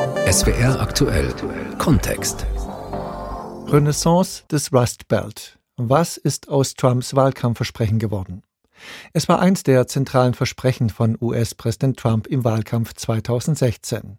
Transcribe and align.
SWR 0.00 0.80
aktuell 0.80 1.34
Kontext. 1.76 2.46
Renaissance 3.66 4.44
des 4.50 4.72
Rust 4.72 5.08
Belt. 5.08 5.58
Was 5.76 6.16
ist 6.16 6.48
aus 6.48 6.72
Trumps 6.72 7.14
Wahlkampfversprechen 7.14 7.98
geworden? 7.98 8.42
Es 9.12 9.28
war 9.28 9.40
eins 9.40 9.62
der 9.62 9.86
zentralen 9.88 10.32
Versprechen 10.32 10.88
von 10.88 11.18
US-Präsident 11.20 11.98
Trump 11.98 12.28
im 12.28 12.44
Wahlkampf 12.44 12.94
2016, 12.94 14.16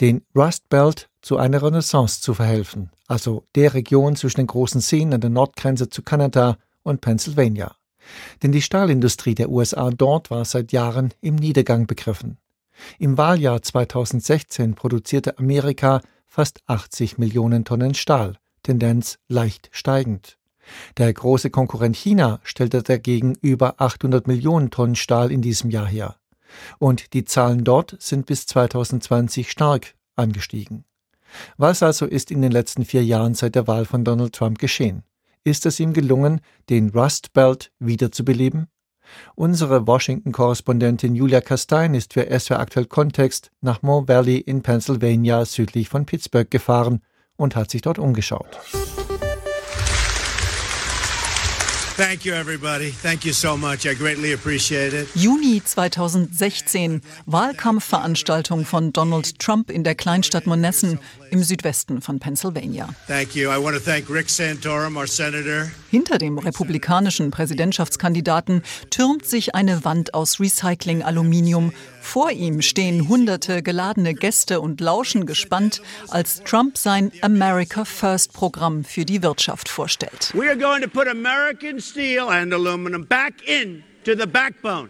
den 0.00 0.22
Rust 0.36 0.68
Belt 0.68 1.08
zu 1.22 1.38
einer 1.38 1.60
Renaissance 1.60 2.20
zu 2.20 2.32
verhelfen, 2.32 2.92
also 3.08 3.42
der 3.56 3.74
Region 3.74 4.14
zwischen 4.14 4.42
den 4.42 4.46
großen 4.46 4.80
Seen 4.80 5.12
an 5.12 5.20
der 5.20 5.30
Nordgrenze 5.30 5.88
zu 5.88 6.02
Kanada 6.02 6.56
und 6.84 7.00
Pennsylvania. 7.00 7.74
Denn 8.44 8.52
die 8.52 8.62
Stahlindustrie 8.62 9.34
der 9.34 9.50
USA 9.50 9.90
dort 9.90 10.30
war 10.30 10.44
seit 10.44 10.70
Jahren 10.70 11.12
im 11.20 11.34
Niedergang 11.34 11.88
begriffen. 11.88 12.38
Im 12.98 13.18
Wahljahr 13.18 13.62
2016 13.62 14.74
produzierte 14.74 15.38
Amerika 15.38 16.00
fast 16.26 16.60
80 16.66 17.18
Millionen 17.18 17.64
Tonnen 17.64 17.94
Stahl, 17.94 18.36
Tendenz 18.62 19.18
leicht 19.28 19.68
steigend. 19.72 20.38
Der 20.96 21.12
große 21.12 21.50
Konkurrent 21.50 21.96
China 21.96 22.40
stellte 22.42 22.82
dagegen 22.82 23.36
über 23.40 23.74
800 23.78 24.26
Millionen 24.26 24.70
Tonnen 24.70 24.96
Stahl 24.96 25.30
in 25.30 25.42
diesem 25.42 25.70
Jahr 25.70 25.86
her. 25.86 26.16
Und 26.78 27.12
die 27.12 27.24
Zahlen 27.24 27.64
dort 27.64 27.96
sind 28.00 28.26
bis 28.26 28.46
2020 28.46 29.50
stark 29.50 29.94
angestiegen. 30.16 30.84
Was 31.56 31.82
also 31.82 32.06
ist 32.06 32.30
in 32.30 32.42
den 32.42 32.52
letzten 32.52 32.84
vier 32.84 33.04
Jahren 33.04 33.34
seit 33.34 33.54
der 33.54 33.66
Wahl 33.66 33.84
von 33.84 34.04
Donald 34.04 34.34
Trump 34.34 34.58
geschehen? 34.58 35.02
Ist 35.44 35.66
es 35.66 35.78
ihm 35.78 35.92
gelungen, 35.92 36.40
den 36.70 36.90
Rust 36.90 37.32
Belt 37.32 37.70
wiederzubeleben? 37.78 38.68
Unsere 39.34 39.86
Washington-Korrespondentin 39.86 41.14
Julia 41.14 41.40
Kastein 41.40 41.94
ist 41.94 42.12
für 42.12 42.26
SWR 42.38 42.60
Aktuell 42.60 42.86
Kontext 42.86 43.50
nach 43.60 43.82
Mo 43.82 44.06
Valley 44.06 44.38
in 44.38 44.62
Pennsylvania 44.62 45.44
südlich 45.44 45.88
von 45.88 46.06
Pittsburgh 46.06 46.50
gefahren 46.50 47.00
und 47.36 47.56
hat 47.56 47.70
sich 47.70 47.82
dort 47.82 47.98
umgeschaut. 47.98 48.58
Thank 51.96 52.26
you, 52.26 52.34
everybody. 52.34 52.92
Thank 53.02 53.24
you 53.24 53.32
so 53.32 53.56
much. 53.56 53.86
I 53.86 53.94
greatly 53.94 54.34
appreciate 54.34 54.92
it. 54.92 55.08
Juni 55.14 55.62
2016, 55.64 57.00
Wahlkampfveranstaltung 57.24 58.66
von 58.66 58.92
Donald 58.92 59.38
Trump 59.38 59.70
in 59.70 59.82
der 59.82 59.94
Kleinstadt 59.94 60.46
Monessen 60.46 60.98
im 61.30 61.42
Südwesten 61.42 62.00
von 62.00 62.18
Pennsylvania. 62.18 62.88
Thank 63.06 63.34
you. 63.34 63.50
I 63.50 63.62
want 63.62 63.76
to 63.76 63.82
thank 63.82 64.08
Rick 64.10 64.28
Santorum, 64.28 64.96
our 64.96 65.06
senator. 65.06 65.70
Hinter 65.90 66.18
dem 66.18 66.38
republikanischen 66.38 67.30
Präsidentschaftskandidaten 67.30 68.62
türmt 68.90 69.26
sich 69.26 69.54
eine 69.54 69.84
Wand 69.84 70.14
aus 70.14 70.40
Recycling-Aluminium. 70.40 71.72
Vor 72.00 72.30
ihm 72.30 72.62
stehen 72.62 73.08
hunderte 73.08 73.62
geladene 73.62 74.14
Gäste 74.14 74.60
und 74.60 74.80
lauschen 74.80 75.26
gespannt, 75.26 75.82
als 76.08 76.42
Trump 76.44 76.76
sein 76.78 77.12
America 77.22 77.84
First 77.84 78.32
Programm 78.32 78.84
für 78.84 79.04
die 79.04 79.22
Wirtschaft 79.22 79.68
vorstellt. 79.68 80.32
We 80.34 80.48
are 80.48 80.58
going 80.58 80.82
to 80.82 80.88
put 80.88 81.08
American 81.08 81.80
steel 81.80 82.28
and 82.28 82.52
aluminum 82.52 83.06
back 83.06 83.34
into 83.46 84.20
the 84.20 84.26
backbone 84.26 84.88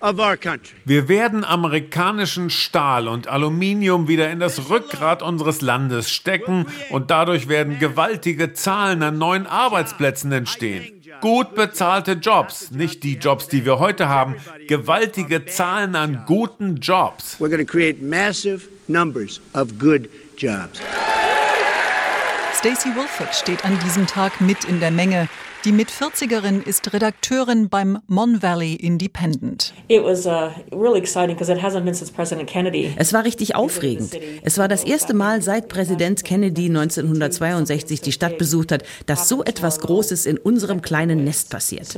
wir 0.00 1.08
werden 1.08 1.44
amerikanischen 1.44 2.50
Stahl 2.50 3.08
und 3.08 3.26
Aluminium 3.26 4.06
wieder 4.06 4.30
in 4.30 4.38
das 4.38 4.70
Rückgrat 4.70 5.22
unseres 5.22 5.60
Landes 5.60 6.10
stecken 6.10 6.66
und 6.90 7.10
dadurch 7.10 7.48
werden 7.48 7.78
gewaltige 7.78 8.52
Zahlen 8.52 9.02
an 9.02 9.18
neuen 9.18 9.46
Arbeitsplätzen 9.46 10.30
entstehen. 10.30 11.02
Gut 11.20 11.56
bezahlte 11.56 12.12
Jobs, 12.12 12.70
nicht 12.70 13.02
die 13.02 13.14
Jobs, 13.14 13.48
die 13.48 13.64
wir 13.64 13.80
heute 13.80 14.08
haben, 14.08 14.36
gewaltige 14.68 15.46
Zahlen 15.46 15.96
an 15.96 16.22
guten 16.26 16.76
Jobs. 16.76 17.36
We're 17.40 17.48
going 17.48 17.58
to 17.58 17.64
create 17.64 18.00
massive 18.00 18.68
numbers 18.86 19.40
of 19.54 19.78
good 19.78 20.08
jobs. 20.36 20.80
Stacey 22.54 22.88
Wilford 22.94 23.34
steht 23.34 23.64
an 23.64 23.78
diesem 23.84 24.06
Tag 24.06 24.40
mit 24.40 24.64
in 24.64 24.80
der 24.80 24.90
Menge. 24.90 25.28
Die 25.64 25.72
Mit-40erin 25.72 26.62
ist 26.62 26.92
Redakteurin 26.92 27.68
beim 27.68 27.98
Mon 28.06 28.40
Valley 28.42 28.74
Independent. 28.74 29.74
Uh, 29.90 30.06
es 30.06 30.24
war 33.12 33.24
richtig 33.24 33.56
aufregend. 33.56 34.16
Es 34.44 34.58
war 34.58 34.68
das 34.68 34.84
erste 34.84 35.14
Mal 35.14 35.42
seit 35.42 35.68
Präsident 35.68 36.22
Kennedy 36.24 36.66
1962 36.66 38.00
die 38.00 38.12
Stadt 38.12 38.38
besucht 38.38 38.70
hat, 38.70 38.84
dass 39.06 39.28
so 39.28 39.42
etwas 39.42 39.80
Großes 39.80 40.26
in 40.26 40.38
unserem 40.38 40.80
kleinen 40.80 41.24
Nest 41.24 41.50
passiert. 41.50 41.88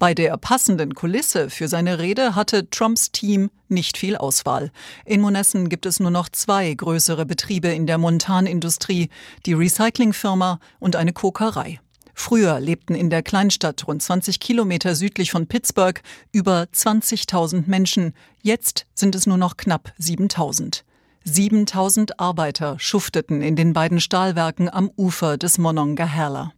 Bei 0.00 0.14
der 0.14 0.36
passenden 0.38 0.94
Kulisse 0.94 1.50
für 1.50 1.68
seine 1.68 2.00
Rede 2.00 2.34
hatte 2.34 2.68
Trumps 2.68 3.12
Team 3.12 3.50
nicht 3.70 3.98
viel 3.98 4.16
Auswahl. 4.16 4.70
In 5.04 5.20
Monessen 5.20 5.68
gibt 5.68 5.86
es 5.86 6.00
nur 6.00 6.10
noch 6.10 6.28
zwei 6.28 6.72
größere 6.74 7.26
Betriebe 7.26 7.68
in 7.68 7.86
der 7.86 7.98
Montanindustrie, 7.98 9.08
die 9.46 9.52
Recyclingfirma 9.52 10.60
und 10.78 10.96
eine 10.96 11.12
Kokerei. 11.12 11.80
Früher 12.18 12.60
lebten 12.60 12.94
in 12.94 13.10
der 13.10 13.22
Kleinstadt 13.22 13.86
rund 13.86 14.02
20 14.02 14.40
Kilometer 14.40 14.94
südlich 14.94 15.30
von 15.30 15.46
Pittsburgh 15.46 16.00
über 16.32 16.66
20.000 16.74 17.64
Menschen. 17.66 18.14
Jetzt 18.42 18.86
sind 18.94 19.14
es 19.14 19.26
nur 19.26 19.36
noch 19.36 19.58
knapp 19.58 19.92
7.000. 20.00 20.82
7000 21.24 22.18
Arbeiter 22.18 22.78
schufteten 22.78 23.42
in 23.42 23.54
den 23.54 23.74
beiden 23.74 24.00
Stahlwerken 24.00 24.72
am 24.72 24.90
Ufer 24.96 25.36
des 25.36 25.58
Monongahela. 25.58 26.52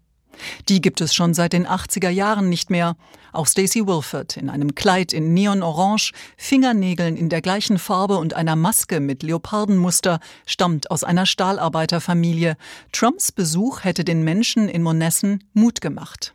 Die 0.69 0.81
gibt 0.81 1.01
es 1.01 1.15
schon 1.15 1.35
seit 1.35 1.53
den 1.53 1.67
80er 1.67 2.11
Jahren 2.11 2.49
nicht 2.49 2.71
mehr. 2.71 2.97
Auch 3.33 3.47
Stacey 3.47 3.87
Wilford 3.87 4.37
in 4.37 4.49
einem 4.49 4.75
Kleid 4.75 5.13
in 5.13 5.35
Neonorange, 5.35 6.13
Fingernägeln 6.37 7.17
in 7.17 7.29
der 7.29 7.43
gleichen 7.43 7.79
Farbe 7.79 8.17
und 8.17 8.35
einer 8.35 8.57
Maske 8.57 9.01
mit 9.01 9.23
Leopardenmuster 9.23 10.21
stammt 10.47 10.91
aus 10.91 11.05
einer 11.05 11.27
Stahlarbeiterfamilie. 11.27 12.57
Trumps 12.93 13.31
Besuch 13.33 13.85
hätte 13.85 14.05
den 14.05 14.25
Menschen 14.25 14.69
in 14.69 14.83
Monessen 14.83 15.45
Mut 15.53 15.81
gemacht. 15.81 16.35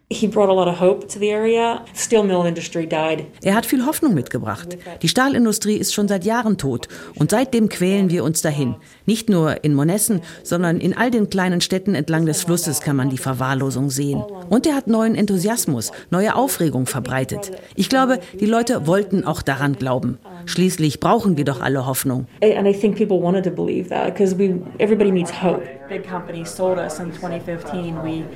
Er 3.42 3.56
hat 3.56 3.66
viel 3.66 3.86
Hoffnung 3.86 4.14
mitgebracht. 4.14 4.78
Die 5.02 5.10
Stahlindustrie 5.10 5.76
ist 5.78 5.94
schon 5.94 6.08
seit 6.08 6.24
Jahren 6.24 6.58
tot 6.58 6.88
und 7.16 7.32
seitdem 7.32 7.70
quälen 7.70 8.12
wir 8.12 8.24
uns 8.24 8.42
dahin. 8.42 8.76
Nicht 9.06 9.30
nur 9.30 9.64
in 9.64 9.74
Monessen, 9.74 10.22
sondern 10.44 10.80
in 10.80 10.96
all 10.96 11.10
den 11.10 11.30
kleinen 11.30 11.62
Städten 11.62 11.96
entlang 11.96 12.26
des 12.26 12.44
Flusses 12.44 12.82
kann 12.82 12.96
man 12.96 13.10
die 13.10 13.18
Verwahrlosung 13.18 13.90
sehen. 13.94 14.24
Und 14.50 14.68
er 14.68 14.76
hat 14.76 14.88
neuen 14.88 15.16
Enthusiasmus, 15.16 15.92
neue 16.10 16.36
Aufregung 16.36 16.86
verbreitet. 16.86 17.52
Ich 17.76 17.90
glaube, 17.90 18.20
die 18.40 18.46
Leute 18.46 18.88
wollten 18.88 19.24
auch 19.24 19.42
daran 19.42 19.74
glauben. 19.74 20.18
Schließlich 20.46 21.00
brauchen 21.00 21.38
wir 21.38 21.46
doch 21.46 21.62
alle 21.62 21.86
Hoffnung. 21.86 22.28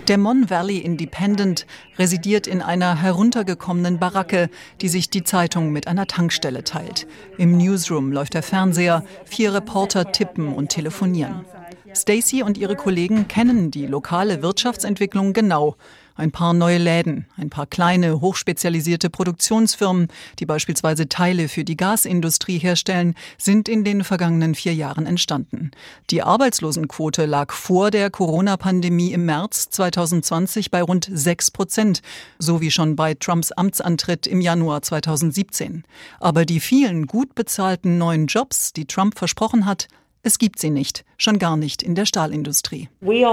Der 0.08 0.18
Mon 0.18 0.50
Valley 0.50 0.78
Independent 0.78 1.66
residiert 1.98 2.48
in 2.48 2.62
einer 2.62 3.02
heruntergekommenen 3.02 4.00
Baracke, 4.00 4.50
die 4.82 4.90
sich 4.90 5.10
die 5.10 5.24
Zeitung 5.24 5.72
mit 5.72 5.88
einer 5.88 6.06
Tankstelle 6.08 6.64
teilt. 6.64 7.08
Im 7.38 7.58
Newsroom 7.58 8.12
läuft 8.12 8.34
der 8.34 8.44
Fernseher, 8.44 9.04
vier 9.26 9.54
Reporter 9.54 10.12
tippen 10.12 10.54
und 10.54 10.70
telefonieren. 10.70 11.46
Stacy 11.96 12.44
und 12.44 12.58
ihre 12.58 12.76
Kollegen 12.76 13.28
kennen 13.28 13.72
die 13.72 13.86
lokale 13.86 14.42
Wirtschaftsentwicklung 14.42 15.34
genau. 15.34 15.76
Ein 16.16 16.32
paar 16.32 16.54
neue 16.54 16.80
Läden, 16.80 17.28
ein 17.38 17.52
paar 17.52 17.68
kleine, 17.68 18.22
hochspezialisierte 18.22 19.12
Produktionsfirmen, 19.12 20.08
die 20.40 20.48
beispielsweise 20.48 21.08
Teile 21.08 21.48
für 21.48 21.64
die 21.64 21.78
Gasindustrie 21.78 22.58
herstellen, 22.58 23.14
sind 23.38 23.70
in 23.70 23.84
den 23.84 24.04
vergangenen 24.04 24.56
vier 24.56 24.74
Jahren 24.74 25.06
entstanden. 25.06 25.70
Die 26.10 26.24
Arbeitslosenquote 26.24 27.26
lag 27.26 27.54
vor 27.54 27.92
der 27.92 28.10
Corona-Pandemie 28.10 29.14
im 29.14 29.26
März 29.26 29.70
2020 29.70 30.72
bei 30.72 30.82
rund 30.82 31.08
sechs 31.12 31.52
Prozent, 31.52 32.02
so 32.40 32.62
wie 32.62 32.72
schon 32.72 32.96
bei 32.96 33.14
Trumps 33.14 33.52
Amtsantritt 33.52 34.26
im 34.26 34.42
Januar 34.42 34.82
2017. 34.82 35.84
Aber 36.20 36.46
die 36.46 36.60
vielen 36.60 37.06
gut 37.06 37.36
bezahlten 37.36 38.00
neuen 38.00 38.26
Jobs, 38.26 38.74
die 38.74 38.86
Trump 38.86 39.20
versprochen 39.20 39.68
hat, 39.68 39.88
es 40.28 40.38
gibt 40.40 40.60
sie 40.60 40.70
nicht, 40.70 41.06
schon 41.18 41.40
gar 41.40 41.56
nicht 41.58 41.82
in 41.82 41.96
der 41.96 42.06
Stahlindustrie. 42.06 42.90
Wir 43.00 43.30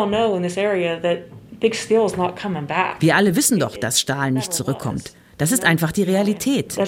alle 3.16 3.36
wissen 3.36 3.58
doch, 3.58 3.76
dass 3.76 4.00
Stahl 4.00 4.30
nicht 4.30 4.52
zurückkommt. 4.52 5.12
Das 5.36 5.50
ist 5.50 5.64
einfach 5.64 5.90
die 5.90 6.04
Realität. 6.04 6.78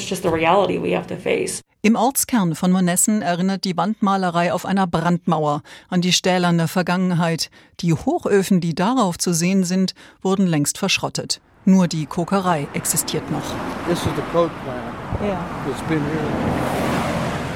Im 1.83 1.97
Ortskern 1.97 2.55
von 2.55 2.71
Monessen 2.71 3.21
erinnert 3.21 3.65
die 3.65 3.77
Wandmalerei 3.77 4.53
auf 4.53 4.65
einer 4.65 4.87
Brandmauer 4.87 5.63
an 5.89 6.01
die 6.01 6.13
stählerne 6.13 6.69
Vergangenheit. 6.69 7.51
Die 7.81 7.93
Hochöfen, 7.93 8.61
die 8.61 8.77
darauf 8.77 9.19
zu 9.19 9.33
sehen 9.33 9.65
sind, 9.65 9.95
wurden 10.23 10.47
längst 10.47 10.79
verschrottet. 10.79 11.41
Nur 11.65 11.89
die 11.89 12.07
Kokerei 12.07 12.69
existiert 12.75 13.29
noch. 13.33 13.43
This 13.89 13.99
is 13.99 14.05
the 14.15 14.23
coke 14.33 14.53
plant. 14.63 14.95
Yeah. 15.21 15.45
It's 15.69 15.83
been 15.89 15.99
here. 15.99 16.31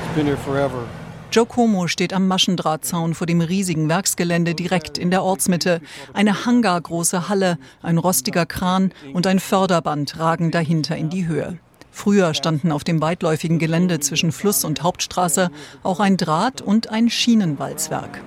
It's 0.04 0.14
been 0.16 0.26
here 0.26 0.36
forever. 0.36 0.84
Joe 1.32 1.46
Como 1.46 1.86
steht 1.86 2.12
am 2.12 2.26
Maschendrahtzaun 2.26 3.14
vor 3.14 3.24
dem 3.24 3.40
riesigen 3.40 3.88
Werksgelände 3.88 4.56
direkt 4.56 4.98
in 4.98 5.12
der 5.12 5.22
Ortsmitte. 5.22 5.80
Eine 6.12 6.44
hangargroße 6.44 7.28
Halle, 7.28 7.56
ein 7.82 7.98
rostiger 7.98 8.46
Kran 8.46 8.90
und 9.12 9.28
ein 9.28 9.38
Förderband 9.38 10.18
ragen 10.18 10.50
dahinter 10.50 10.96
in 10.96 11.08
die 11.08 11.28
Höhe. 11.28 11.58
Früher 11.92 12.34
standen 12.34 12.72
auf 12.72 12.82
dem 12.82 13.00
weitläufigen 13.00 13.60
Gelände 13.60 14.00
zwischen 14.00 14.32
Fluss 14.32 14.64
und 14.64 14.82
Hauptstraße 14.82 15.50
auch 15.84 16.00
ein 16.00 16.16
Draht- 16.16 16.62
und 16.62 16.90
ein 16.90 17.08
Schienenwalzwerk. 17.08 18.20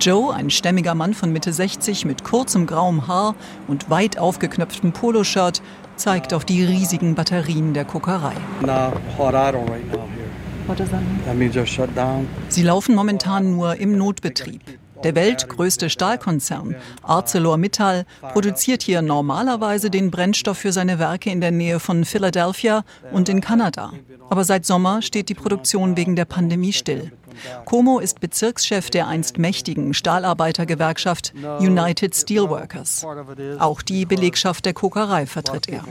Joe, 0.00 0.32
ein 0.32 0.50
stämmiger 0.50 0.94
Mann 0.94 1.14
von 1.14 1.32
Mitte 1.32 1.52
60 1.52 2.04
mit 2.04 2.22
kurzem 2.22 2.66
grauem 2.66 3.08
Haar 3.08 3.34
und 3.66 3.90
weit 3.90 4.16
aufgeknöpftem 4.16 4.92
Poloshirt, 4.92 5.60
zeigt 5.96 6.32
auf 6.32 6.44
die 6.44 6.64
riesigen 6.64 7.16
Batterien 7.16 7.74
der 7.74 7.84
Kokerei. 7.84 8.34
Sie 12.48 12.62
laufen 12.62 12.94
momentan 12.94 13.52
nur 13.56 13.76
im 13.76 13.96
Notbetrieb. 13.96 14.62
Der 15.04 15.14
weltgrößte 15.14 15.90
Stahlkonzern 15.90 16.74
ArcelorMittal 17.02 18.04
produziert 18.32 18.82
hier 18.82 19.00
normalerweise 19.00 19.90
den 19.90 20.10
Brennstoff 20.10 20.58
für 20.58 20.72
seine 20.72 20.98
Werke 20.98 21.30
in 21.30 21.40
der 21.40 21.52
Nähe 21.52 21.78
von 21.78 22.04
Philadelphia 22.04 22.84
und 23.12 23.28
in 23.28 23.40
Kanada. 23.40 23.92
Aber 24.28 24.44
seit 24.44 24.66
Sommer 24.66 25.00
steht 25.02 25.28
die 25.28 25.34
Produktion 25.34 25.96
wegen 25.96 26.16
der 26.16 26.24
Pandemie 26.24 26.72
still. 26.72 27.12
Como 27.64 28.00
ist 28.00 28.18
Bezirkschef 28.20 28.90
der 28.90 29.06
einst 29.06 29.38
mächtigen 29.38 29.94
Stahlarbeitergewerkschaft 29.94 31.32
United 31.60 32.14
Steelworkers. 32.16 33.06
Auch 33.58 33.82
die 33.82 34.06
Belegschaft 34.06 34.64
der 34.64 34.74
Kokerei 34.74 35.26
vertritt 35.26 35.68
er. 35.68 35.84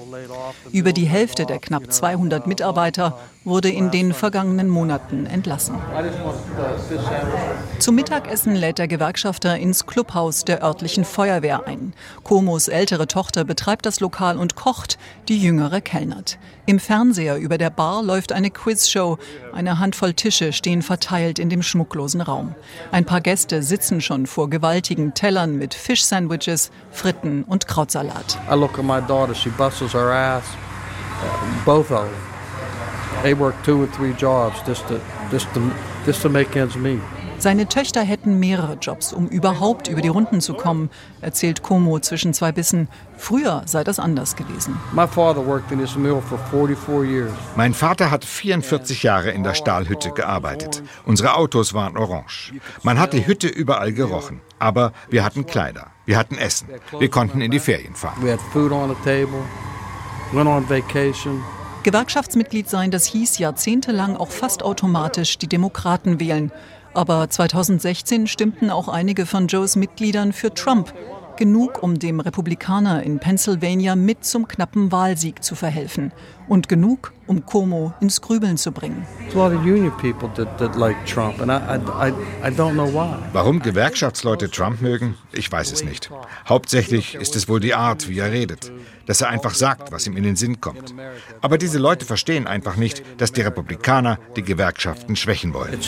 Über 0.72 0.92
die 0.92 1.06
Hälfte 1.06 1.46
der 1.46 1.60
knapp 1.60 1.92
200 1.92 2.48
Mitarbeiter 2.48 3.18
wurde 3.48 3.70
in 3.70 3.90
den 3.92 4.14
vergangenen 4.14 4.68
Monaten 4.68 5.26
entlassen. 5.26 5.76
Zum 7.80 7.96
Mittagessen 7.96 8.56
lädt 8.56 8.78
der 8.78 8.88
Gewerkschafter 8.88 9.58
ins 9.58 9.86
Clubhaus 9.86 10.44
der 10.44 10.64
örtlichen 10.64 11.06
Feuerwehr 11.06 11.66
ein. 11.66 11.94
Komos 12.24 12.68
ältere 12.68 13.08
Tochter 13.08 13.46
betreibt 13.46 13.86
das 13.86 14.02
Lokal 14.02 14.38
und 14.38 14.56
kocht, 14.56 15.00
die 15.30 15.40
jüngere 15.40 15.80
kellnert. 15.82 16.38
Im 16.66 16.80
Fernseher 16.80 17.38
über 17.38 17.58
der 17.58 17.70
Bar 17.70 18.04
läuft 18.04 18.34
eine 18.34 18.52
Quizshow. 18.52 19.18
Eine 19.54 19.80
Handvoll 19.80 20.14
Tische 20.14 20.52
stehen 20.52 20.82
verteilt 20.82 21.40
in 21.40 21.50
dem 21.50 21.64
schmucklosen 21.64 22.20
Raum. 22.20 22.54
Ein 22.92 23.06
paar 23.06 23.22
Gäste 23.22 23.64
sitzen 23.64 24.02
schon 24.02 24.28
vor 24.28 24.50
gewaltigen 24.50 25.14
Tellern 25.14 25.56
mit 25.58 25.74
Fischsandwiches, 25.74 26.72
Fritten 26.92 27.44
und 27.44 27.68
Krautsalat. 27.68 28.38
I 28.52 28.56
look 28.56 28.78
at 28.78 28.84
my 28.84 29.00
daughter, 29.02 29.34
she 29.34 29.50
bustles 29.50 29.94
her 29.94 30.12
ass. 30.12 30.44
Both 31.66 31.92
of 31.92 32.02
them. 32.02 32.37
They 33.24 33.34
work 33.34 33.56
two 33.64 33.82
or 33.82 33.88
three 33.88 34.14
jobs 34.14 34.62
just 34.66 34.88
to, 34.88 35.00
just 35.32 35.54
to, 35.54 35.72
just 36.06 36.22
to 36.22 36.30
make 36.30 36.56
ends 36.60 36.76
meet. 36.76 37.02
Seine 37.40 37.68
Töchter 37.68 38.02
hätten 38.02 38.40
mehrere 38.40 38.78
Jobs, 38.82 39.14
um 39.14 39.28
überhaupt 39.28 39.88
über 39.88 40.02
die 40.02 40.08
Runden 40.08 40.42
zu 40.42 40.56
kommen, 40.56 40.90
erzählt 41.22 41.62
Como 41.62 42.00
zwischen 42.00 42.34
zwei 42.34 42.52
Bissen. 42.52 42.88
Früher 43.16 43.62
sei 43.66 43.84
das 43.84 44.00
anders 44.00 44.36
gewesen. 44.36 44.76
Mein 47.56 47.74
Vater 47.74 48.12
hat 48.12 48.26
44 48.26 49.04
Jahre 49.04 49.30
in 49.30 49.44
der 49.44 49.54
Stahlhütte 49.54 50.12
gearbeitet. 50.12 50.82
Unsere 51.06 51.36
Autos 51.36 51.76
waren 51.76 51.96
orange. 51.96 52.54
Man 52.82 52.98
hat 53.00 53.14
die 53.14 53.28
Hütte 53.28 53.48
überall 53.48 53.94
gerochen. 53.94 54.42
Aber 54.60 54.92
wir 55.10 55.24
hatten 55.24 55.46
Kleider, 55.46 55.92
wir 56.06 56.18
hatten 56.18 56.36
Essen, 56.36 56.68
wir 56.98 57.10
konnten 57.10 57.42
in 57.42 57.52
die 57.52 57.60
Ferien 57.60 57.94
fahren. 57.94 58.18
Gewerkschaftsmitglied 61.88 62.68
sein, 62.68 62.92
das 62.92 63.06
hieß 63.06 63.38
jahrzehntelang 63.38 64.18
auch 64.18 64.30
fast 64.30 64.62
automatisch 64.62 65.38
die 65.38 65.48
Demokraten 65.48 66.20
wählen. 66.20 66.52
Aber 66.94 67.30
2016 67.30 68.28
stimmten 68.28 68.70
auch 68.70 68.90
einige 68.90 69.26
von 69.26 69.48
Joes 69.48 69.78
Mitgliedern 69.78 70.34
für 70.34 70.54
Trump. 70.54 70.94
Genug, 71.38 71.82
um 71.82 71.98
dem 71.98 72.20
Republikaner 72.20 73.04
in 73.04 73.20
Pennsylvania 73.20 73.96
mit 73.96 74.26
zum 74.26 74.50
knappen 74.50 74.92
Wahlsieg 74.92 75.42
zu 75.46 75.56
verhelfen. 75.56 76.12
Und 76.50 76.68
genug, 76.68 77.14
um 77.26 77.46
Cuomo 77.46 77.94
ins 78.02 78.20
Grübeln 78.20 78.58
zu 78.58 78.74
bringen. 78.74 79.08
Warum 83.32 83.60
Gewerkschaftsleute 83.62 84.52
Trump 84.52 84.82
mögen, 84.82 85.16
ich 85.32 85.50
weiß 85.50 85.72
es 85.72 85.86
nicht. 85.86 86.12
Hauptsächlich 86.50 87.16
ist 87.16 87.38
es 87.38 87.48
wohl 87.48 87.62
die 87.62 87.76
Art, 87.76 88.10
wie 88.10 88.20
er 88.20 88.34
redet. 88.34 88.74
Dass 89.08 89.22
er 89.22 89.30
einfach 89.30 89.56
sagt, 89.56 89.92
was 89.92 90.06
ihm 90.06 90.16
in 90.18 90.24
den 90.24 90.36
Sinn 90.36 90.62
kommt. 90.62 90.94
Aber 91.42 91.58
diese 91.58 91.80
Leute 91.80 92.06
verstehen 92.06 92.46
einfach 92.46 92.76
nicht, 92.76 93.04
dass 93.18 93.32
die 93.32 93.42
Republikaner 93.42 94.20
die 94.36 94.44
Gewerkschaften 94.44 95.16
schwächen 95.16 95.54
wollen. 95.54 95.80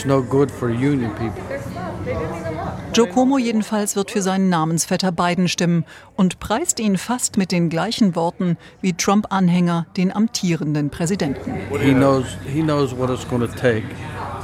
Joe 2.92 3.06
Cuomo 3.06 3.38
jedenfalls 3.38 3.94
wird 3.94 4.10
für 4.10 4.22
seinen 4.22 4.48
Namensvetter 4.48 5.12
Biden 5.12 5.48
stimmen 5.48 5.84
und 6.16 6.40
preist 6.40 6.80
ihn 6.80 6.98
fast 6.98 7.36
mit 7.36 7.52
den 7.52 7.68
gleichen 7.68 8.16
Worten 8.16 8.56
wie 8.80 8.94
Trump-Anhänger 8.94 9.86
den 9.96 10.14
amtierenden 10.14 10.90
Präsidenten. 10.90 11.54
He 11.80 11.92
knows, 11.92 12.24
he 12.52 12.62
knows 12.62 12.96
what 12.96 13.10
it's 13.10 13.28
going 13.28 13.42
to 13.42 13.46
take. 13.46 13.84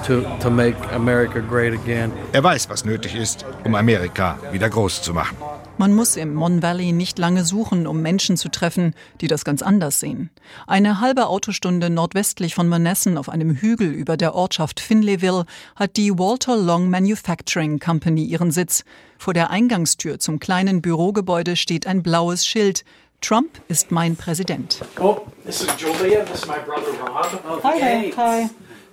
To, 0.06 0.20
to 0.40 0.50
make 0.50 0.76
America 0.94 1.40
great 1.40 1.72
again. 1.72 2.12
Er 2.32 2.44
weiß, 2.44 2.68
was 2.68 2.84
nötig 2.84 3.16
ist, 3.16 3.44
um 3.64 3.74
Amerika 3.74 4.38
wieder 4.52 4.70
groß 4.70 5.02
zu 5.02 5.12
machen. 5.12 5.36
Man 5.78 5.92
muss 5.92 6.16
im 6.16 6.32
Mon 6.32 6.62
Valley 6.62 6.92
nicht 6.92 7.18
lange 7.18 7.44
suchen, 7.44 7.86
um 7.86 8.00
Menschen 8.00 8.38
zu 8.38 8.48
treffen, 8.48 8.94
die 9.20 9.26
das 9.26 9.44
ganz 9.44 9.60
anders 9.60 10.00
sehen. 10.00 10.30
Eine 10.66 11.00
halbe 11.00 11.26
Autostunde 11.26 11.90
nordwestlich 11.90 12.54
von 12.54 12.66
Monessen 12.66 13.18
auf 13.18 13.28
einem 13.28 13.54
Hügel 13.54 13.92
über 13.92 14.16
der 14.16 14.34
Ortschaft 14.34 14.80
Finleyville 14.80 15.44
hat 15.74 15.98
die 15.98 16.18
Walter 16.18 16.56
Long 16.56 16.88
Manufacturing 16.88 17.78
Company 17.78 18.24
ihren 18.24 18.52
Sitz. 18.52 18.84
Vor 19.18 19.34
der 19.34 19.50
Eingangstür 19.50 20.18
zum 20.18 20.40
kleinen 20.40 20.80
Bürogebäude 20.80 21.56
steht 21.56 21.86
ein 21.86 22.02
blaues 22.02 22.46
Schild. 22.46 22.84
Trump 23.20 23.60
ist 23.68 23.90
mein 23.90 24.16
Präsident. 24.16 24.80
Oh, 24.98 25.18
this 25.44 25.60
is 25.60 25.68
Julia, 25.78 26.24
this 26.24 26.42
is 26.42 26.46
my 26.46 26.56
brother 26.64 26.92
Rob. 27.00 27.62
Hi, 27.62 28.12
hi. 28.16 28.50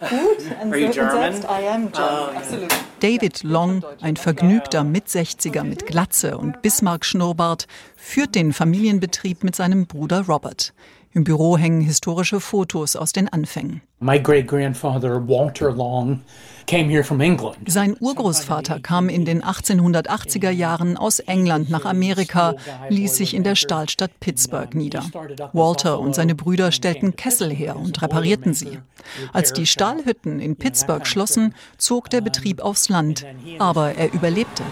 Gut, 0.09 0.45
und, 0.61 0.93
so, 0.93 0.93
selbst, 0.93 1.43
I 1.43 1.67
am 1.67 1.91
German, 1.91 2.37
absolut. 2.37 2.69
David 2.99 3.43
Long, 3.43 3.83
ein 4.01 4.15
vergnügter 4.15 4.83
Mit-60er 4.83 5.63
mit 5.63 5.85
Glatze 5.85 6.37
und 6.37 6.61
Bismarck-Schnurrbart, 6.61 7.67
führt 7.95 8.35
den 8.35 8.53
Familienbetrieb 8.53 9.43
mit 9.43 9.55
seinem 9.55 9.87
Bruder 9.87 10.25
Robert. 10.27 10.73
Im 11.11 11.23
Büro 11.23 11.57
hängen 11.57 11.81
historische 11.81 12.39
Fotos 12.39 12.95
aus 12.95 13.11
den 13.11 13.29
Anfängen. 13.29 13.81
My 13.99 14.19
great 14.19 14.47
grandfather 14.47 15.27
Walter 15.27 15.71
Long 15.71 16.21
Sein 17.65 17.95
Urgroßvater 17.99 18.79
kam 18.79 19.09
in 19.09 19.25
den 19.25 19.43
1880er 19.43 20.49
Jahren 20.49 20.97
aus 20.97 21.19
England 21.19 21.69
nach 21.69 21.85
Amerika, 21.85 22.55
ließ 22.89 23.15
sich 23.15 23.33
in 23.33 23.43
der 23.43 23.55
Stahlstadt 23.55 24.19
Pittsburgh 24.19 24.73
nieder. 24.75 25.03
Walter 25.53 25.99
und 25.99 26.15
seine 26.15 26.35
Brüder 26.35 26.71
stellten 26.71 27.15
Kessel 27.15 27.51
her 27.51 27.75
und 27.75 28.01
reparierten 28.01 28.53
sie. 28.53 28.79
Als 29.33 29.53
die 29.53 29.65
Stahlhütten 29.65 30.39
in 30.39 30.55
Pittsburgh 30.55 31.05
schlossen, 31.05 31.53
zog 31.77 32.09
der 32.09 32.21
Betrieb 32.21 32.61
aufs 32.61 32.89
Land, 32.89 33.25
aber 33.59 33.95
er 33.95 34.13
überlebte. 34.13 34.63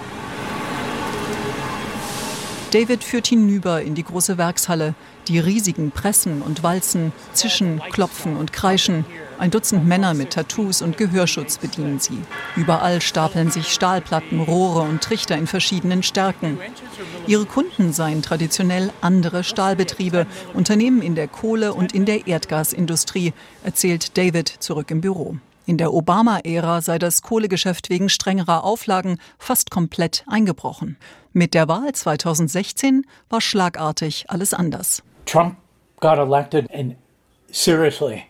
David 2.71 3.03
führt 3.03 3.27
hinüber 3.27 3.81
in 3.81 3.95
die 3.95 4.03
große 4.03 4.37
Werkshalle. 4.37 4.95
Die 5.27 5.39
riesigen 5.39 5.91
Pressen 5.91 6.41
und 6.41 6.63
Walzen 6.63 7.11
zischen, 7.33 7.81
klopfen 7.91 8.37
und 8.37 8.53
kreischen. 8.53 9.03
Ein 9.41 9.49
Dutzend 9.49 9.87
Männer 9.87 10.13
mit 10.13 10.33
Tattoos 10.33 10.83
und 10.83 10.97
Gehörschutz 10.99 11.57
bedienen 11.57 11.97
sie. 11.99 12.19
Überall 12.55 13.01
stapeln 13.01 13.49
sich 13.49 13.73
Stahlplatten, 13.73 14.39
Rohre 14.39 14.81
und 14.81 15.01
Trichter 15.01 15.35
in 15.35 15.47
verschiedenen 15.47 16.03
Stärken. 16.03 16.59
Ihre 17.25 17.45
Kunden 17.45 17.91
seien 17.91 18.21
traditionell 18.21 18.91
andere 19.01 19.43
Stahlbetriebe, 19.43 20.27
Unternehmen 20.53 21.01
in 21.01 21.15
der 21.15 21.27
Kohle- 21.27 21.73
und 21.73 21.91
in 21.91 22.05
der 22.05 22.27
Erdgasindustrie, 22.27 23.33
erzählt 23.63 24.15
David 24.15 24.47
zurück 24.47 24.91
im 24.91 25.01
Büro. 25.01 25.37
In 25.65 25.79
der 25.79 25.91
Obama-Ära 25.91 26.81
sei 26.81 26.99
das 26.99 27.23
Kohlegeschäft 27.23 27.89
wegen 27.89 28.09
strengerer 28.09 28.63
Auflagen 28.63 29.17
fast 29.39 29.71
komplett 29.71 30.23
eingebrochen. 30.27 30.97
Mit 31.33 31.55
der 31.55 31.67
Wahl 31.67 31.91
2016 31.93 33.07
war 33.31 33.41
schlagartig 33.41 34.25
alles 34.27 34.53
anders. 34.53 35.01
Trump 35.25 35.55
got 35.99 36.19
elected 36.19 36.69
and 36.71 36.95
seriously, 37.51 38.23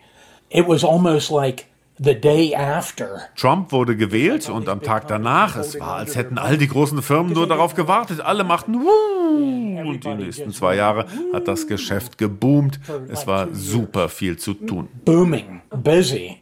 it 0.52 0.66
was 0.68 0.84
almost 0.84 1.30
like 1.30 1.66
The 1.98 2.14
day 2.14 2.54
after. 2.54 3.20
Trump 3.36 3.70
wurde 3.70 3.96
gewählt 3.96 4.48
und 4.48 4.68
am 4.68 4.80
Tag 4.82 5.08
danach, 5.08 5.56
es 5.56 5.78
war, 5.78 5.96
als 5.96 6.16
hätten 6.16 6.38
all 6.38 6.56
die 6.56 6.66
großen 6.66 7.02
Firmen 7.02 7.32
nur 7.32 7.46
darauf 7.46 7.74
gewartet. 7.74 8.20
Alle 8.20 8.44
machten 8.44 8.74
Wuh! 8.74 9.88
Und 9.88 10.04
die 10.04 10.14
nächsten 10.14 10.52
zwei 10.52 10.74
Jahre 10.76 11.06
hat 11.32 11.46
das 11.46 11.66
Geschäft 11.66 12.16
geboomt. 12.16 12.80
Es 13.08 13.26
war 13.26 13.54
super 13.54 14.08
viel 14.08 14.38
zu 14.38 14.54
tun. 14.54 14.88
Booming, 15.04 15.60
busy. 15.70 16.38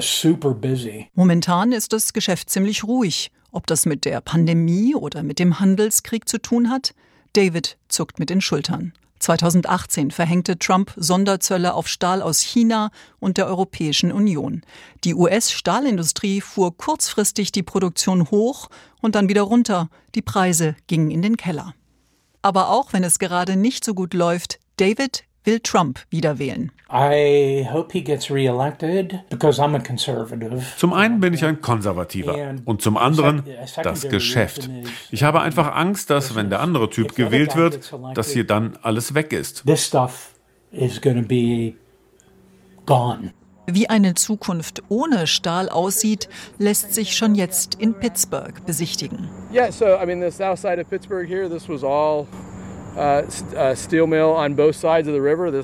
super 0.00 0.54
busy. 0.54 1.08
Momentan 1.14 1.72
ist 1.72 1.92
das 1.92 2.12
Geschäft 2.12 2.48
ziemlich 2.50 2.82
ruhig. 2.82 3.30
Ob 3.52 3.66
das 3.66 3.86
mit 3.86 4.06
der 4.06 4.20
Pandemie 4.22 4.94
oder 4.94 5.22
mit 5.22 5.38
dem 5.38 5.60
Handelskrieg 5.60 6.28
zu 6.28 6.40
tun 6.40 6.70
hat? 6.70 6.94
David 7.34 7.76
zuckt 7.88 8.18
mit 8.18 8.30
den 8.30 8.40
Schultern. 8.40 8.92
2018 9.18 10.10
verhängte 10.10 10.58
Trump 10.58 10.92
Sonderzölle 10.96 11.74
auf 11.74 11.88
Stahl 11.88 12.22
aus 12.22 12.40
China 12.40 12.90
und 13.18 13.36
der 13.36 13.46
Europäischen 13.46 14.12
Union. 14.12 14.62
Die 15.04 15.14
US-Stahlindustrie 15.14 16.40
fuhr 16.40 16.76
kurzfristig 16.76 17.52
die 17.52 17.62
Produktion 17.62 18.30
hoch 18.30 18.68
und 19.00 19.14
dann 19.14 19.28
wieder 19.28 19.42
runter. 19.42 19.88
Die 20.14 20.22
Preise 20.22 20.76
gingen 20.86 21.10
in 21.10 21.22
den 21.22 21.36
Keller. 21.36 21.74
Aber 22.42 22.70
auch 22.70 22.92
wenn 22.92 23.04
es 23.04 23.18
gerade 23.18 23.56
nicht 23.56 23.84
so 23.84 23.94
gut 23.94 24.14
läuft, 24.14 24.60
David 24.76 25.24
will 25.46 25.60
Trump 25.60 26.00
wieder 26.10 26.38
wählen. 26.38 26.72
Zum 30.76 30.92
einen 30.92 31.20
bin 31.20 31.34
ich 31.34 31.44
ein 31.44 31.60
Konservativer 31.60 32.54
und 32.64 32.82
zum 32.82 32.96
anderen 32.96 33.42
das 33.82 34.08
Geschäft. 34.08 34.70
Ich 35.10 35.22
habe 35.22 35.40
einfach 35.40 35.74
Angst, 35.74 36.10
dass 36.10 36.34
wenn 36.34 36.50
der 36.50 36.60
andere 36.60 36.90
Typ 36.90 37.14
gewählt 37.14 37.56
wird, 37.56 37.92
dass 38.14 38.30
hier 38.30 38.46
dann 38.46 38.78
alles 38.82 39.14
weg 39.14 39.32
ist. 39.32 39.64
Wie 43.68 43.88
eine 43.88 44.14
Zukunft 44.14 44.84
ohne 44.88 45.26
Stahl 45.26 45.68
aussieht, 45.68 46.28
lässt 46.58 46.94
sich 46.94 47.16
schon 47.16 47.34
jetzt 47.34 47.74
in 47.74 47.94
Pittsburgh 47.94 48.64
besichtigen. 48.64 49.28
Yeah, 49.52 49.72
so 49.72 49.86
I 49.86 50.06
mean 50.06 50.20
the 50.20 50.30
south 50.30 50.60
side 50.60 50.80
of 50.80 50.88
Pittsburgh 50.88 51.28
here, 51.28 51.48
this 51.48 51.68
was 51.68 51.82
all 51.82 52.28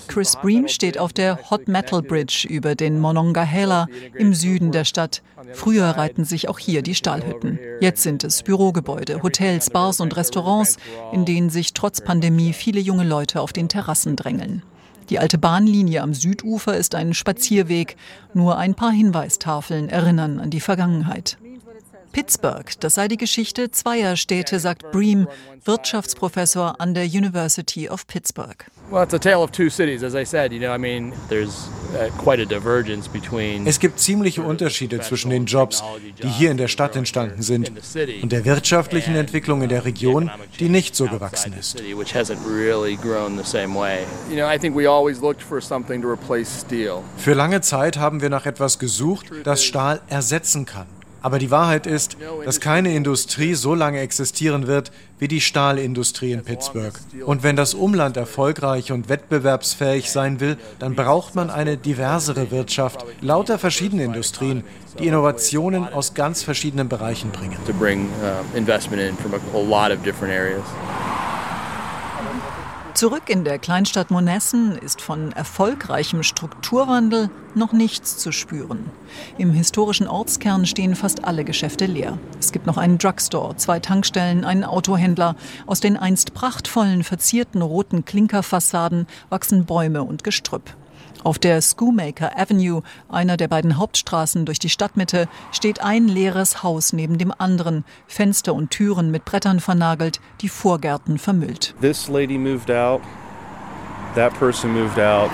Chris 0.08 0.36
Bream 0.36 0.68
steht 0.68 0.98
auf 0.98 1.12
der 1.12 1.50
Hot 1.50 1.68
Metal 1.68 2.02
Bridge 2.02 2.46
über 2.48 2.74
den 2.74 3.00
Monongahela 3.00 3.86
im 4.14 4.34
Süden 4.34 4.70
der 4.72 4.84
Stadt. 4.84 5.22
Früher 5.52 5.86
reihten 5.86 6.24
sich 6.24 6.48
auch 6.48 6.58
hier 6.58 6.82
die 6.82 6.94
Stahlhütten. 6.94 7.58
Jetzt 7.80 8.02
sind 8.02 8.24
es 8.24 8.42
Bürogebäude, 8.42 9.22
Hotels, 9.22 9.70
Bars 9.70 10.00
und 10.00 10.16
Restaurants, 10.16 10.76
in 11.12 11.24
denen 11.24 11.50
sich 11.50 11.74
trotz 11.74 12.00
Pandemie 12.00 12.52
viele 12.52 12.80
junge 12.80 13.04
Leute 13.04 13.40
auf 13.40 13.52
den 13.52 13.68
Terrassen 13.68 14.16
drängeln. 14.16 14.62
Die 15.10 15.18
alte 15.18 15.36
Bahnlinie 15.36 16.00
am 16.00 16.14
Südufer 16.14 16.76
ist 16.76 16.94
ein 16.94 17.12
Spazierweg. 17.12 17.96
Nur 18.34 18.56
ein 18.56 18.74
paar 18.74 18.92
Hinweistafeln 18.92 19.88
erinnern 19.88 20.38
an 20.38 20.50
die 20.50 20.60
Vergangenheit. 20.60 21.36
Pittsburgh, 22.12 22.70
das 22.80 22.94
sei 22.94 23.08
die 23.08 23.16
Geschichte 23.16 23.70
zweier 23.70 24.16
Städte, 24.16 24.58
sagt 24.60 24.90
Bream, 24.92 25.26
Wirtschaftsprofessor 25.64 26.80
an 26.80 26.92
der 26.92 27.04
University 27.04 27.88
of 27.88 28.06
Pittsburgh. 28.06 28.64
Uh, 28.90 29.06
es 33.64 33.80
gibt 33.80 33.98
ziemliche 34.00 34.42
Unterschiede 34.42 35.00
zwischen 35.00 35.30
den 35.30 35.46
Jobs, 35.46 35.82
die 36.22 36.28
hier 36.28 36.50
in 36.50 36.58
der 36.58 36.68
Stadt 36.68 36.96
entstanden 36.96 37.42
sind, 37.42 37.72
und 38.22 38.32
der 38.32 38.44
wirtschaftlichen 38.44 39.14
Entwicklung 39.14 39.62
in 39.62 39.70
der 39.70 39.86
Region, 39.86 40.30
die 40.60 40.68
nicht 40.68 40.94
so 40.94 41.06
gewachsen 41.06 41.54
ist. 41.58 41.82
Für 47.16 47.34
lange 47.34 47.60
Zeit 47.62 47.96
haben 47.96 48.20
wir 48.20 48.28
nach 48.28 48.46
etwas 48.46 48.78
gesucht, 48.78 49.26
das 49.44 49.64
Stahl 49.64 50.00
ersetzen 50.08 50.66
kann. 50.66 50.86
Aber 51.22 51.38
die 51.38 51.50
Wahrheit 51.50 51.86
ist, 51.86 52.16
dass 52.44 52.60
keine 52.60 52.94
Industrie 52.94 53.54
so 53.54 53.74
lange 53.74 54.00
existieren 54.00 54.66
wird 54.66 54.92
wie 55.18 55.28
die 55.28 55.40
Stahlindustrie 55.40 56.32
in 56.32 56.42
Pittsburgh. 56.42 56.94
Und 57.24 57.44
wenn 57.44 57.54
das 57.54 57.74
Umland 57.74 58.16
erfolgreich 58.16 58.90
und 58.90 59.08
wettbewerbsfähig 59.08 60.10
sein 60.10 60.40
will, 60.40 60.56
dann 60.80 60.96
braucht 60.96 61.36
man 61.36 61.48
eine 61.48 61.76
diversere 61.76 62.50
Wirtschaft, 62.50 63.06
lauter 63.20 63.58
verschiedene 63.58 64.02
Industrien, 64.02 64.64
die 64.98 65.06
Innovationen 65.06 65.86
aus 65.88 66.14
ganz 66.14 66.42
verschiedenen 66.42 66.88
Bereichen 66.88 67.30
bringen. 67.30 67.56
Zurück 73.02 73.30
in 73.30 73.42
der 73.42 73.58
Kleinstadt 73.58 74.12
Monessen 74.12 74.78
ist 74.78 75.00
von 75.00 75.32
erfolgreichem 75.32 76.22
Strukturwandel 76.22 77.30
noch 77.56 77.72
nichts 77.72 78.16
zu 78.18 78.30
spüren. 78.30 78.92
Im 79.38 79.50
historischen 79.50 80.06
Ortskern 80.06 80.66
stehen 80.66 80.94
fast 80.94 81.24
alle 81.24 81.42
Geschäfte 81.42 81.86
leer. 81.86 82.16
Es 82.38 82.52
gibt 82.52 82.64
noch 82.66 82.76
einen 82.76 82.98
Drugstore, 82.98 83.56
zwei 83.56 83.80
Tankstellen, 83.80 84.44
einen 84.44 84.62
Autohändler. 84.62 85.34
Aus 85.66 85.80
den 85.80 85.96
einst 85.96 86.32
prachtvollen, 86.32 87.02
verzierten 87.02 87.60
roten 87.60 88.04
Klinkerfassaden 88.04 89.08
wachsen 89.30 89.64
Bäume 89.64 90.04
und 90.04 90.22
Gestrüpp. 90.22 90.76
Auf 91.24 91.38
der 91.38 91.60
Schoolmaker 91.60 92.38
Avenue, 92.38 92.82
einer 93.08 93.36
der 93.36 93.48
beiden 93.48 93.78
Hauptstraßen 93.78 94.44
durch 94.44 94.58
die 94.58 94.68
Stadtmitte, 94.68 95.28
steht 95.52 95.82
ein 95.82 96.08
leeres 96.08 96.62
Haus 96.62 96.92
neben 96.92 97.18
dem 97.18 97.32
anderen, 97.36 97.84
Fenster 98.06 98.54
und 98.54 98.70
Türen 98.70 99.10
mit 99.10 99.24
Brettern 99.24 99.60
vernagelt, 99.60 100.20
die 100.40 100.48
Vorgärten 100.48 101.18
vermüllt. 101.18 101.74
This 101.80 102.08
lady 102.08 102.38
moved 102.38 102.70
out. 102.70 103.00
That 104.14 104.32
person 104.38 104.72
moved 104.72 104.98
out. 104.98 105.30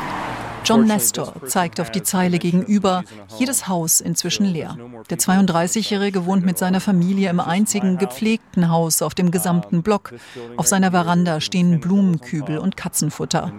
John 0.65 0.87
Nestor 0.87 1.33
zeigt 1.47 1.81
auf 1.81 1.91
die 1.91 2.03
Zeile 2.03 2.39
gegenüber, 2.39 3.05
jedes 3.39 3.69
Haus 3.69 4.01
inzwischen 4.01 4.47
leer. 4.47 4.77
Der 5.11 5.19
32-Jährige 5.19 6.27
wohnt 6.27 6.45
mit 6.45 6.59
seiner 6.59 6.81
Familie 6.81 7.31
im 7.31 7.41
einzigen 7.41 7.99
gepflegten 7.99 8.71
Haus 8.71 9.03
auf 9.03 9.15
dem 9.15 9.31
gesamten 9.31 9.83
Block. 9.83 10.15
Auf 10.57 10.67
seiner 10.67 10.91
Veranda 10.91 11.41
stehen 11.41 11.81
Blumenkübel 11.81 12.59
und 12.59 12.77
Katzenfutter. 12.77 13.53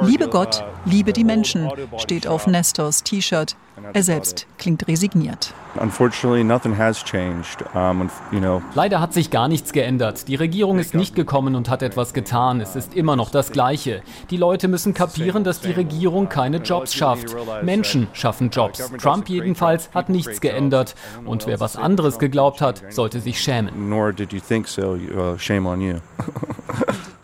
Liebe 0.00 0.28
Gott, 0.28 0.64
liebe 0.84 1.12
die 1.12 1.24
Menschen, 1.24 1.70
steht 1.98 2.26
auf 2.26 2.46
Nestors 2.46 3.02
T-Shirt. 3.02 3.56
Er 3.92 4.02
selbst 4.02 4.46
klingt 4.58 4.86
resigniert. 4.86 5.52
Leider 8.74 9.00
hat 9.00 9.12
sich 9.12 9.30
gar 9.30 9.48
nichts 9.48 9.72
geändert. 9.72 10.28
Die 10.28 10.36
Regierung 10.36 10.78
ist 10.78 10.94
nicht 10.94 11.16
gekommen 11.16 11.56
und 11.56 11.68
hat 11.68 11.82
etwas 11.82 12.14
getan. 12.14 12.60
Es 12.60 12.76
ist 12.76 12.94
immer 12.94 13.16
noch 13.16 13.30
das 13.30 13.50
Gleiche. 13.50 14.02
Die 14.30 14.36
Leute 14.36 14.68
müssen 14.68 14.94
kapieren, 14.94 15.42
dass 15.42 15.60
die 15.60 15.72
Regierung 15.72 16.28
keine 16.28 16.58
Jobs 16.58 16.94
schafft. 16.94 17.34
Menschen 17.62 18.06
schaffen 18.12 18.50
Jobs. 18.50 18.92
Trump 18.98 19.28
jedenfalls 19.28 19.90
hat 19.92 20.08
nichts 20.08 20.40
geändert. 20.40 20.94
Und 21.24 21.46
wer 21.46 21.58
was 21.58 21.76
anderes 21.76 22.18
geglaubt 22.18 22.60
hat, 22.60 22.82
sollte 22.90 23.20
sich 23.20 23.40
schämen. 23.40 23.88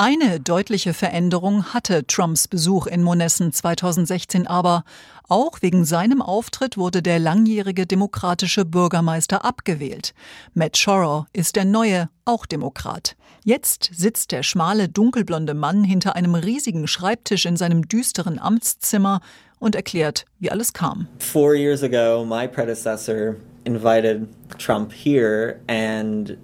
Eine 0.03 0.41
deutliche 0.41 0.95
Veränderung 0.95 1.75
hatte 1.75 2.07
Trumps 2.07 2.49
Besuch 2.49 2.87
in 2.87 3.03
Monessen 3.03 3.53
2016 3.53 4.47
aber. 4.47 4.85
Auch 5.29 5.61
wegen 5.61 5.85
seinem 5.85 6.23
Auftritt 6.23 6.79
wurde 6.79 7.03
der 7.03 7.19
langjährige 7.19 7.85
demokratische 7.85 8.65
Bürgermeister 8.65 9.45
abgewählt. 9.45 10.15
Matt 10.55 10.79
Shorrow 10.79 11.27
ist 11.35 11.55
der 11.55 11.67
neue, 11.67 12.09
auch 12.25 12.47
Demokrat. 12.47 13.15
Jetzt 13.45 13.91
sitzt 13.93 14.33
der 14.33 14.43
schmale, 14.43 14.89
dunkelblonde 14.89 15.53
Mann 15.53 15.85
hinter 15.85 16.17
einem 16.17 16.35
riesigen 16.35 16.89
Schreibtisch 16.89 17.45
in 17.45 17.59
seinem 17.59 17.87
düsteren 17.87 18.39
Amtszimmer 18.39 19.21
und 19.59 19.75
erklärt, 19.75 20.25
wie 20.39 20.51
alles 20.51 20.73
kam. 20.73 21.09
Four 21.19 21.55
years 21.55 21.83
ago, 21.83 22.25
my 22.25 22.49
predecessor 22.49 23.37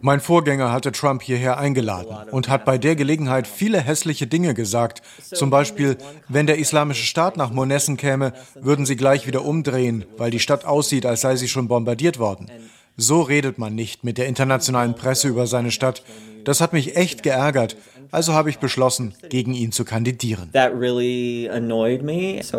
mein 0.01 0.21
Vorgänger 0.21 0.73
hatte 0.73 0.93
Trump 0.93 1.23
hierher 1.23 1.59
eingeladen 1.59 2.29
und 2.31 2.49
hat 2.49 2.65
bei 2.65 2.79
der 2.79 2.95
Gelegenheit 2.95 3.47
viele 3.47 3.81
hässliche 3.81 4.27
Dinge 4.27 4.55
gesagt. 4.55 5.03
Zum 5.23 5.51
Beispiel, 5.51 5.97
wenn 6.29 6.47
der 6.47 6.59
Islamische 6.59 7.07
Staat 7.07 7.37
nach 7.37 7.51
Monessen 7.51 7.97
käme, 7.97 8.33
würden 8.55 8.85
sie 8.87 8.97
gleich 8.97 9.27
wieder 9.27 9.45
umdrehen, 9.45 10.05
weil 10.17 10.31
die 10.31 10.41
Stadt 10.41 10.65
aussieht, 10.65 11.07
als 11.07 11.23
sei 11.23 11.37
sie 11.37 11.49
schon 11.49 11.69
bombardiert 11.69 12.19
worden. 12.19 12.51
So 12.97 13.21
redet 13.21 13.59
man 13.59 13.75
nicht 13.75 14.05
mit 14.05 14.17
der 14.17 14.27
internationalen 14.27 14.95
Presse 14.95 15.29
über 15.29 15.47
seine 15.47 15.71
Stadt. 15.71 16.03
Das 16.45 16.61
hat 16.61 16.73
mich 16.73 16.97
echt 16.97 17.23
geärgert. 17.23 17.77
Also 18.11 18.33
habe 18.33 18.51
ich 18.51 18.59
beschlossen, 18.59 19.15
gegen 19.29 19.53
ihn 19.53 19.73
zu 19.73 19.85
kandidieren. 19.85 20.51
Really 20.55 21.51
me, 22.03 22.41
so 22.43 22.59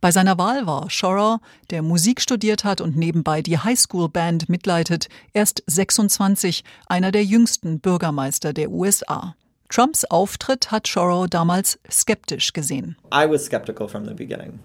Bei 0.00 0.10
seiner 0.10 0.38
Wahl 0.38 0.66
war 0.66 0.90
Shorrow, 0.90 1.38
der 1.68 1.82
Musik 1.82 2.20
studiert 2.20 2.64
hat 2.64 2.80
und 2.80 2.96
nebenbei 2.96 3.42
die 3.42 3.58
Highschool-Band 3.58 4.48
mitleitet, 4.48 5.08
erst 5.34 5.62
26, 5.66 6.64
einer 6.86 7.12
der 7.12 7.24
jüngsten 7.24 7.78
Bürgermeister 7.78 8.52
der 8.52 8.70
USA. 8.70 9.36
Trumps 9.68 10.04
Auftritt 10.06 10.72
hat 10.72 10.88
Shorrow 10.88 11.28
damals 11.28 11.78
skeptisch 11.88 12.52
gesehen. 12.52 12.96
I 13.14 13.28
was 13.28 13.44
skeptical 13.44 13.86
from 13.86 14.04
the 14.04 14.14
beginning. 14.14 14.58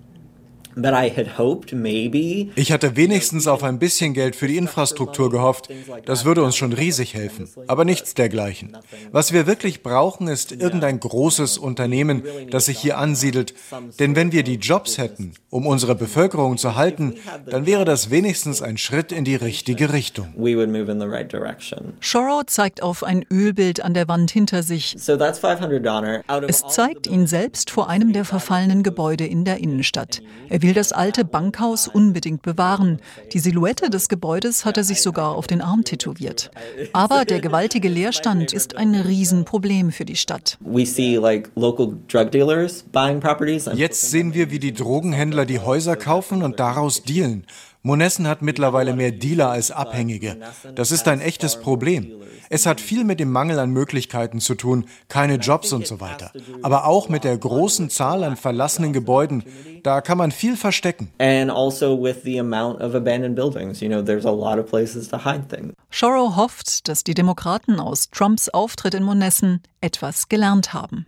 Ich 2.56 2.72
hatte 2.72 2.96
wenigstens 2.96 3.48
auf 3.48 3.64
ein 3.64 3.80
bisschen 3.80 4.14
Geld 4.14 4.36
für 4.36 4.48
die 4.48 4.58
Infrastruktur 4.58 5.30
gehofft. 5.30 5.70
Das 6.06 6.26
würde 6.26 6.44
uns 6.44 6.56
schon 6.56 6.74
riesig 6.74 7.14
helfen. 7.14 7.50
Aber 7.68 7.86
nichts 7.86 8.14
dergleichen. 8.14 8.78
Was 9.12 9.32
wir 9.34 9.48
wirklich 9.48 9.84
brauchen, 9.84 10.28
ist 10.28 10.52
irgendein 10.52 11.00
großes 11.00 11.58
Unternehmen, 11.58 12.24
das 12.50 12.66
sich 12.66 12.80
hier 12.80 12.98
ansiedelt. 12.98 13.54
Denn 14.00 14.16
wenn 14.16 14.32
wir 14.32 14.44
die 14.44 14.56
Jobs 14.56 14.98
hätten, 14.98 15.34
um 15.50 15.66
unsere 15.66 15.96
Bevölkerung 15.96 16.58
zu 16.58 16.76
halten, 16.76 17.16
dann 17.46 17.66
wäre 17.66 17.86
das 17.86 18.10
wenigstens 18.10 18.62
ein 18.62 18.78
Schritt 18.78 19.12
in 19.12 19.24
die 19.24 19.36
richtige 19.36 19.94
Richtung. 19.94 20.34
Shoro 22.00 22.44
zeigt 22.46 22.84
auf 22.84 23.04
ein 23.04 23.26
Ölbild 23.32 23.84
an 23.84 23.94
der 23.94 24.08
Wand 24.08 24.32
hinter 24.32 24.64
sich. 24.64 24.96
Es 26.48 26.64
zeigt 26.68 27.08
ihn 27.08 27.28
selbst 27.28 27.72
vor 27.72 27.90
einem 27.90 28.14
der 28.14 28.26
verfallenen 28.26 28.84
Gebäude 28.84 29.26
in 29.26 29.46
der 29.46 29.58
Innenstadt. 29.58 30.22
Er 30.50 30.60
will 30.66 30.74
das 30.74 30.92
alte 30.92 31.26
Bankhaus 31.26 31.88
unbedingt 31.88 32.42
bewahren. 32.42 33.00
Die 33.34 33.40
Silhouette 33.40 33.90
des 33.90 34.10
Gebäudes 34.10 34.66
hat 34.66 34.78
er 34.78 34.84
sich 34.84 35.02
sogar 35.02 35.36
auf 35.36 35.48
den 35.48 35.62
Arm 35.62 35.84
tätowiert. 35.84 36.52
Aber 36.94 37.26
der 37.26 37.40
gewaltige 37.40 37.88
Leerstand 37.88 38.54
ist 38.54 38.76
ein 38.76 38.96
Riesenproblem 38.96 39.92
für 39.92 40.06
die 40.06 40.16
Stadt. 40.16 40.58
Jetzt 43.76 44.12
sehen 44.12 44.34
wir, 44.34 44.52
wie 44.52 44.60
die 44.60 44.74
Drogenhändler 44.74 45.46
die 45.46 45.60
Häuser 45.60 45.96
kaufen 45.96 46.44
und 46.44 46.60
daraus 46.60 47.04
dealen. 47.04 47.46
Monessen 47.86 48.28
hat 48.28 48.42
mittlerweile 48.42 48.96
mehr 48.96 49.12
Dealer 49.12 49.52
als 49.52 49.70
Abhängige. 49.70 50.38
Das 50.74 50.90
ist 50.90 51.08
ein 51.08 51.22
echtes 51.22 51.60
Problem. 51.60 52.12
Es 52.50 52.66
hat 52.66 52.82
viel 52.82 53.04
mit 53.04 53.20
dem 53.20 53.32
Mangel 53.32 53.60
an 53.60 53.70
Möglichkeiten 53.70 54.40
zu 54.40 54.56
tun, 54.56 54.86
keine 55.08 55.36
Jobs 55.36 55.72
und 55.72 55.86
so 55.86 56.00
weiter. 56.00 56.32
Aber 56.64 56.88
auch 56.88 57.10
mit 57.10 57.24
der 57.24 57.38
großen 57.38 57.92
Zahl 57.92 58.24
an 58.24 58.38
verlassenen 58.38 58.92
Gebäuden. 58.92 59.44
Da 59.84 60.02
kann 60.02 60.18
man 60.18 60.32
viel 60.32 60.58
verstecken. 60.58 61.12
And 61.20 61.52
also 61.52 62.02
with 62.02 62.24
the 62.24 62.40
amount 62.40 62.82
of 62.82 62.96
abandoned 62.96 63.36
buildings. 63.36 63.82
You 63.82 63.90
know, 63.90 64.02
there's 64.02 64.26
a 64.26 64.32
lot 64.32 64.58
of 64.58 64.66
places 64.66 65.08
to 65.10 65.24
hide 65.24 65.48
things. 65.48 65.74
Shoro 65.92 66.36
hofft, 66.36 66.88
dass 66.88 67.04
die 67.04 67.14
Demokraten 67.14 67.80
aus 67.80 68.10
Trumps 68.10 68.50
Auftritt 68.50 68.96
in 68.96 69.04
Monessen 69.04 69.62
etwas 69.86 70.28
gelernt 70.28 70.74
haben. 70.74 71.06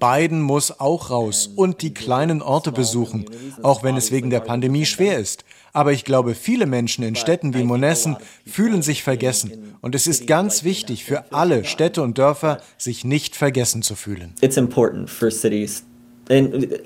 Biden 0.00 0.42
muss 0.42 0.80
auch 0.80 1.10
raus 1.10 1.50
und 1.54 1.82
die 1.82 1.94
kleinen 1.94 2.42
Orte 2.42 2.72
besuchen, 2.72 3.24
auch 3.62 3.82
wenn 3.82 3.96
es 3.96 4.10
wegen 4.10 4.30
der 4.30 4.40
Pandemie 4.40 4.84
schwer 4.84 5.18
ist. 5.18 5.44
Aber 5.72 5.92
ich 5.92 6.04
glaube, 6.04 6.34
viele 6.34 6.66
Menschen 6.66 7.04
in 7.04 7.14
Städten 7.14 7.54
wie 7.54 7.62
Monessen 7.62 8.16
fühlen 8.44 8.82
sich 8.82 9.04
vergessen. 9.04 9.76
Und 9.80 9.94
es 9.94 10.08
ist 10.08 10.26
ganz 10.26 10.64
wichtig 10.64 11.04
für 11.04 11.32
alle 11.32 11.64
Städte 11.64 12.02
und 12.02 12.18
Dörfer, 12.18 12.58
sich 12.76 13.04
nicht 13.04 13.36
vergessen 13.36 13.82
zu 13.82 13.94
fühlen. 13.94 14.34
It's 14.40 14.56
important 14.56 15.08
for 15.08 15.30
cities 15.30 15.84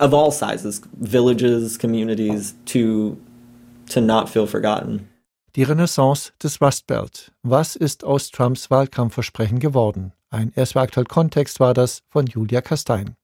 of 0.00 0.12
all 0.12 0.30
sizes, 0.30 0.82
villages, 1.00 1.78
communities 1.78 2.54
to 2.66 3.16
to 3.90 4.00
not 4.00 4.28
feel 4.28 4.46
forgotten. 4.46 5.08
Die 5.56 5.62
Renaissance 5.62 6.32
des 6.42 6.60
Rust 6.60 6.88
Belt. 6.88 7.30
Was 7.44 7.76
ist 7.76 8.02
aus 8.02 8.32
Trumps 8.32 8.72
Wahlkampfversprechen 8.72 9.60
geworden? 9.60 10.12
Ein 10.28 10.50
erstmal 10.56 10.82
aktuell 10.82 11.06
Kontext 11.06 11.60
war 11.60 11.74
das 11.74 12.02
von 12.08 12.26
Julia 12.26 12.60
Kastein. 12.60 13.14